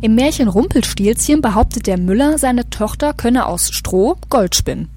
[0.00, 4.90] Im Märchen Rumpelstilzchen behauptet der Müller, seine Tochter könne aus Stroh Gold spinnen.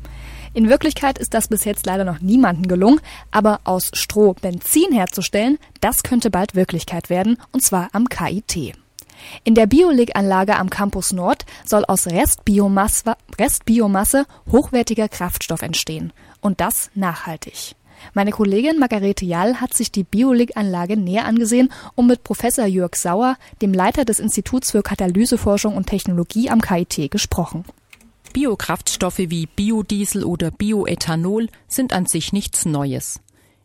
[0.54, 3.00] In Wirklichkeit ist das bis jetzt leider noch niemandem gelungen,
[3.32, 8.75] aber aus Stroh Benzin herzustellen, das könnte bald Wirklichkeit werden, und zwar am KIT.
[9.43, 16.13] In der Biolig-Anlage am Campus Nord soll aus Restbiomasse, Restbiomasse hochwertiger Kraftstoff entstehen.
[16.41, 17.75] Und das nachhaltig.
[18.13, 23.38] Meine Kollegin Margarete Jall hat sich die Biolig-Anlage näher angesehen und mit Professor Jörg Sauer,
[23.61, 27.65] dem Leiter des Instituts für Katalyseforschung und Technologie am KIT, gesprochen.
[28.33, 33.20] Biokraftstoffe wie Biodiesel oder Bioethanol sind an sich nichts Neues.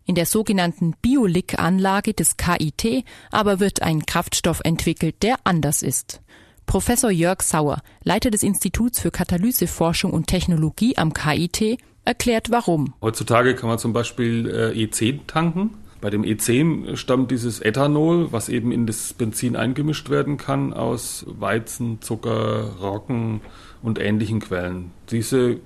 [0.04, 6.20] In der sogenannten Biolig-Anlage des KIT aber wird ein Kraftstoff entwickelt, der anders ist.
[6.66, 12.94] Professor Jörg Sauer, Leiter des Instituts für Katalyseforschung und Technologie am KIT, erklärt warum.
[13.02, 15.74] Heutzutage kann man zum Beispiel äh, E10 tanken.
[16.00, 21.24] Bei dem E10 stammt dieses Ethanol, was eben in das Benzin eingemischt werden kann, aus
[21.26, 23.40] Weizen, Zucker, Roggen
[23.82, 24.90] und ähnlichen Quellen.
[25.10, 25.56] Diese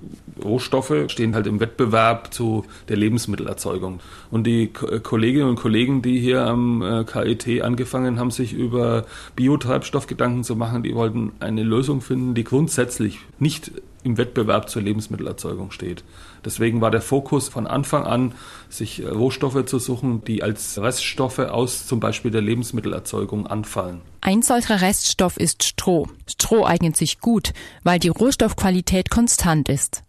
[0.41, 3.99] Rohstoffe stehen halt im Wettbewerb zu der Lebensmittelerzeugung.
[4.29, 9.05] Und die Kolleginnen und Kollegen, die hier am äh, KIT angefangen haben, sich über
[9.35, 13.71] Biotreibstoff Gedanken zu machen, die wollten eine Lösung finden, die grundsätzlich nicht
[14.03, 16.03] im Wettbewerb zur Lebensmittelerzeugung steht.
[16.43, 18.33] Deswegen war der Fokus von Anfang an,
[18.69, 24.01] sich Rohstoffe zu suchen, die als Reststoffe aus zum Beispiel der Lebensmittelerzeugung anfallen.
[24.21, 26.07] Ein solcher Reststoff ist Stroh.
[26.27, 30.03] Stroh eignet sich gut, weil die Rohstoffqualität konstant ist.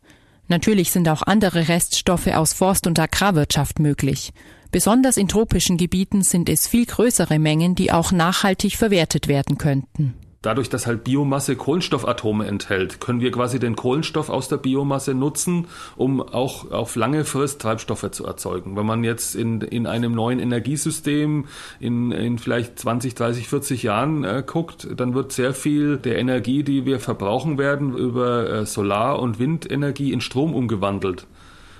[0.48, 4.32] Natürlich sind auch andere Reststoffe aus Forst- und Agrarwirtschaft möglich.
[4.70, 10.14] Besonders in tropischen Gebieten sind es viel größere Mengen, die auch nachhaltig verwertet werden könnten.
[10.42, 15.68] Dadurch, dass halt Biomasse Kohlenstoffatome enthält, können wir quasi den Kohlenstoff aus der Biomasse nutzen,
[15.96, 18.76] um auch auf lange Frist Treibstoffe zu erzeugen.
[18.76, 21.46] Wenn man jetzt in, in einem neuen Energiesystem
[21.78, 26.64] in, in vielleicht 20, 30, 40 Jahren äh, guckt, dann wird sehr viel der Energie,
[26.64, 31.26] die wir verbrauchen werden, über äh, Solar- und Windenergie in Strom umgewandelt.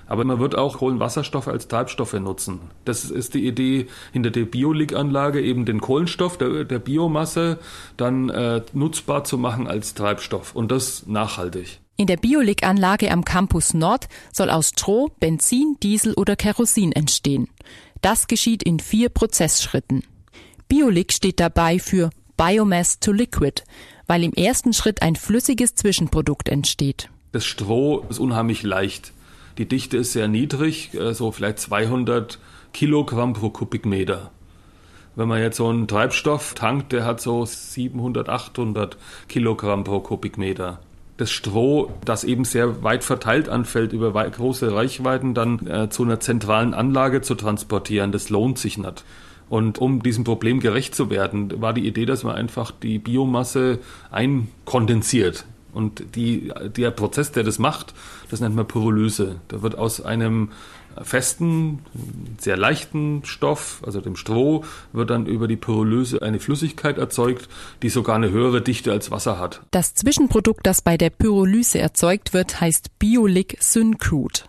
[0.07, 2.59] Aber man wird auch Kohlenwasserstoffe als Treibstoffe nutzen.
[2.85, 7.59] Das ist die Idee hinter der Biolig-Anlage, eben den Kohlenstoff der, der Biomasse
[7.97, 11.79] dann äh, nutzbar zu machen als Treibstoff und das nachhaltig.
[11.95, 17.49] In der Biolig-Anlage am Campus Nord soll aus Stroh Benzin, Diesel oder Kerosin entstehen.
[18.01, 20.03] Das geschieht in vier Prozessschritten.
[20.67, 23.61] Biolig steht dabei für Biomass to Liquid,
[24.07, 27.09] weil im ersten Schritt ein flüssiges Zwischenprodukt entsteht.
[27.31, 29.13] Das Stroh ist unheimlich leicht.
[29.57, 32.39] Die Dichte ist sehr niedrig, so vielleicht 200
[32.73, 34.31] Kilogramm pro Kubikmeter.
[35.15, 38.97] Wenn man jetzt so einen Treibstoff tankt, der hat so 700, 800
[39.29, 40.79] Kilogramm pro Kubikmeter.
[41.17, 46.19] Das Stroh, das eben sehr weit verteilt anfällt, über große Reichweiten dann äh, zu einer
[46.19, 49.05] zentralen Anlage zu transportieren, das lohnt sich nicht.
[49.49, 53.77] Und um diesem Problem gerecht zu werden, war die Idee, dass man einfach die Biomasse
[54.09, 57.93] einkondensiert und die, der Prozess, der das macht,
[58.29, 59.37] das nennt man Pyrolyse.
[59.47, 60.49] Da wird aus einem
[61.01, 61.79] festen,
[62.39, 67.49] sehr leichten Stoff, also dem Stroh, wird dann über die Pyrolyse eine Flüssigkeit erzeugt,
[67.81, 69.61] die sogar eine höhere Dichte als Wasser hat.
[69.71, 74.41] Das Zwischenprodukt, das bei der Pyrolyse erzeugt wird, heißt Biolic Syncrude.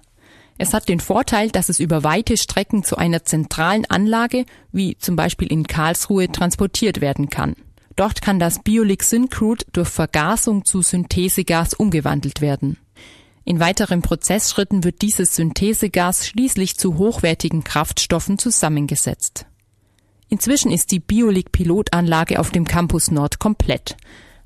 [0.57, 5.17] Es hat den Vorteil, dass es über weite Strecken zu einer zentralen Anlage, wie zum
[5.17, 7.57] Beispiel in Karlsruhe, transportiert werden kann.
[7.97, 12.77] Dort kann das Biolik Syncrude durch Vergasung zu Synthesegas umgewandelt werden.
[13.45, 19.47] In weiteren Prozessschritten wird dieses Synthesegas schließlich zu hochwertigen Kraftstoffen zusammengesetzt.
[20.29, 23.97] Inzwischen ist die Biolik Pilotanlage auf dem Campus Nord komplett.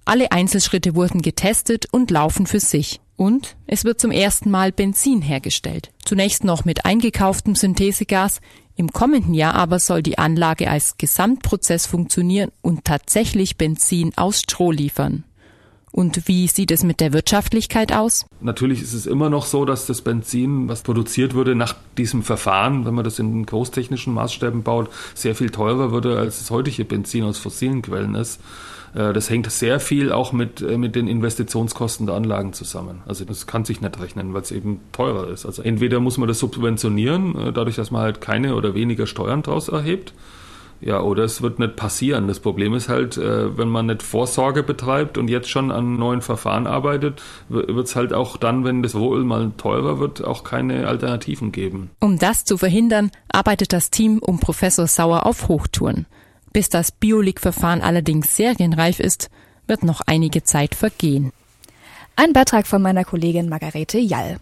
[0.04, 3.00] Alle Einzelschritte wurden getestet und laufen für sich.
[3.16, 5.91] Und es wird zum ersten Mal Benzin hergestellt.
[6.04, 8.41] Zunächst noch mit eingekauftem Synthesegas,
[8.78, 14.71] im kommenden Jahr aber soll die Anlage als Gesamtprozess funktionieren und tatsächlich Benzin aus Stroh
[14.71, 15.25] liefern.
[15.91, 18.26] Und wie sieht es mit der Wirtschaftlichkeit aus?
[18.41, 22.84] Natürlich ist es immer noch so, dass das Benzin, was produziert wurde nach diesem Verfahren,
[22.84, 27.25] wenn man das in großtechnischen Maßstäben baut, sehr viel teurer würde, als das heutige Benzin
[27.25, 28.41] aus fossilen Quellen ist.
[28.94, 33.02] Äh, das hängt sehr viel auch mit, äh, mit den Investitionskosten der Anlagen zusammen.
[33.06, 35.46] Also das kann sich nicht rechnen, weil es eben teurer ist.
[35.46, 39.43] Also entweder muss man das subventionieren, äh, dadurch, dass man halt keine oder weniger Steuern
[39.43, 40.12] draus erhebt.
[40.80, 42.28] Ja, oder es wird nicht passieren.
[42.28, 46.69] Das Problem ist halt, wenn man nicht Vorsorge betreibt und jetzt schon an neuen Verfahren
[46.69, 51.50] arbeitet, wird es halt auch dann, wenn das Rohöl mal teurer wird, auch keine Alternativen
[51.50, 51.90] geben.
[51.98, 56.06] Um das zu verhindern, arbeitet das Team um Professor Sauer auf Hochtouren.
[56.52, 59.30] Bis das Biolik-Verfahren allerdings serienreif ist,
[59.66, 61.32] wird noch einige Zeit vergehen.
[62.16, 64.38] Ein Beitrag von meiner Kollegin Margarete Jall.